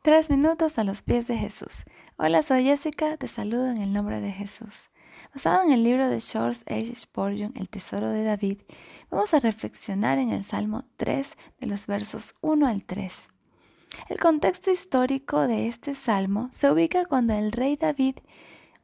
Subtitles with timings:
[0.00, 1.82] Tres minutos a los pies de Jesús.
[2.18, 4.90] Hola, soy Jessica, te saludo en el nombre de Jesús.
[5.34, 6.94] Basado en el libro de George H.
[6.94, 8.62] Spurgeon, El Tesoro de David,
[9.10, 13.28] vamos a reflexionar en el Salmo 3 de los versos 1 al 3.
[14.08, 18.18] El contexto histórico de este salmo se ubica cuando el rey David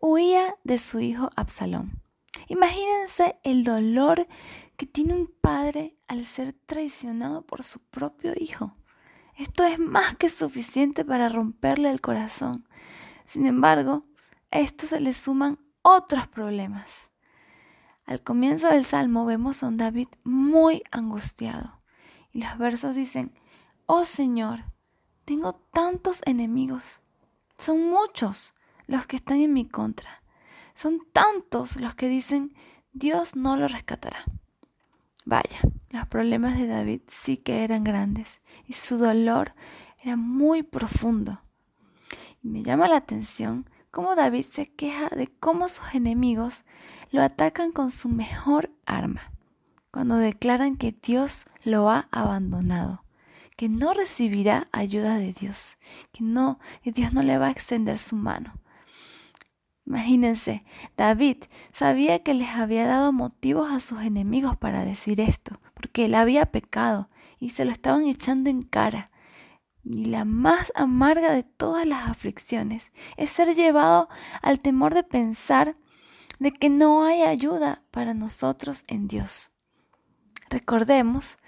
[0.00, 2.02] huía de su hijo Absalón.
[2.48, 4.26] Imagínense el dolor
[4.76, 8.72] que tiene un padre al ser traicionado por su propio hijo.
[9.36, 12.68] Esto es más que suficiente para romperle el corazón.
[13.26, 14.04] Sin embargo,
[14.50, 17.10] a esto se le suman otros problemas.
[18.06, 21.80] Al comienzo del Salmo vemos a un David muy angustiado.
[22.32, 23.32] Y los versos dicen,
[23.86, 24.64] oh Señor,
[25.24, 27.00] tengo tantos enemigos.
[27.56, 28.54] Son muchos
[28.86, 30.22] los que están en mi contra.
[30.74, 32.54] Son tantos los que dicen,
[32.92, 34.24] Dios no lo rescatará.
[35.24, 35.58] Vaya,
[35.90, 39.54] los problemas de David sí que eran grandes y su dolor
[40.02, 41.40] era muy profundo.
[42.42, 46.64] Y me llama la atención cómo David se queja de cómo sus enemigos
[47.10, 49.32] lo atacan con su mejor arma,
[49.90, 53.04] cuando declaran que Dios lo ha abandonado,
[53.56, 55.78] que no recibirá ayuda de Dios,
[56.12, 58.52] que no, que Dios no le va a extender su mano.
[59.86, 60.62] Imagínense,
[60.96, 66.14] David sabía que les había dado motivos a sus enemigos para decir esto, porque él
[66.14, 69.06] había pecado y se lo estaban echando en cara.
[69.84, 74.08] Y la más amarga de todas las aflicciones es ser llevado
[74.40, 75.74] al temor de pensar
[76.38, 79.50] de que no hay ayuda para nosotros en Dios.
[80.48, 81.38] Recordemos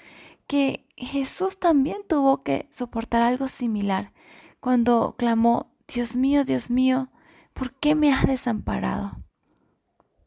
[0.47, 4.12] que Jesús también tuvo que soportar algo similar
[4.61, 7.11] cuando clamó, Dios mío, Dios mío,
[7.57, 9.17] ¿por qué me has desamparado?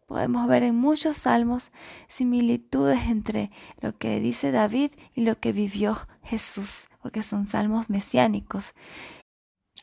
[0.07, 1.71] Podemos ver en muchos salmos
[2.07, 8.73] similitudes entre lo que dice David y lo que vivió Jesús, porque son salmos mesiánicos.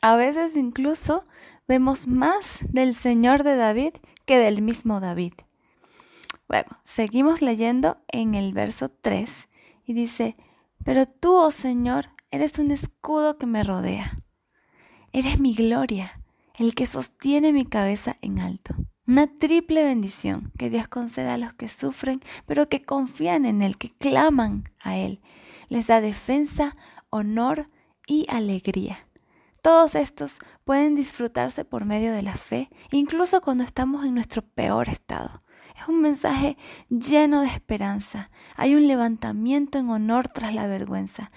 [0.01, 1.23] A veces incluso
[1.67, 3.93] vemos más del Señor de David
[4.25, 5.33] que del mismo David.
[6.49, 9.47] Bueno, seguimos leyendo en el verso 3
[9.85, 10.35] y dice,
[10.83, 14.21] pero tú, oh Señor, eres un escudo que me rodea.
[15.13, 16.16] Eres mi gloria
[16.57, 18.75] el que sostiene mi cabeza en alto.
[19.05, 23.77] Una triple bendición que Dios concede a los que sufren, pero que confían en Él,
[23.77, 25.21] que claman a Él.
[25.69, 26.75] Les da defensa,
[27.09, 27.67] honor
[28.05, 29.07] y alegría.
[29.61, 34.89] Todos estos pueden disfrutarse por medio de la fe, incluso cuando estamos en nuestro peor
[34.89, 35.39] estado.
[35.79, 36.57] Es un mensaje
[36.89, 38.29] lleno de esperanza.
[38.55, 41.29] Hay un levantamiento en honor tras la vergüenza.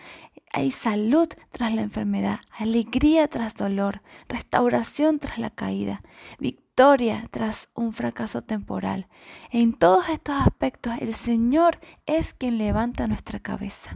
[0.52, 6.00] Hay salud tras la enfermedad, alegría tras dolor, restauración tras la caída,
[6.40, 9.06] victoria tras un fracaso temporal.
[9.52, 13.94] En todos estos aspectos el Señor es quien levanta nuestra cabeza.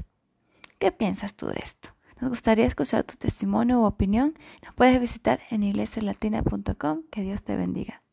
[0.78, 1.88] ¿Qué piensas tú de esto?
[2.20, 4.38] Nos gustaría escuchar tu testimonio u opinión.
[4.64, 7.02] Nos puedes visitar en iglesialatina.com.
[7.10, 8.03] Que Dios te bendiga.